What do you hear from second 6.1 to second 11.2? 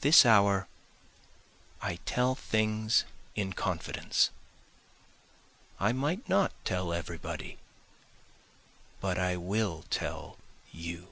not tell everybody, but I will tell you.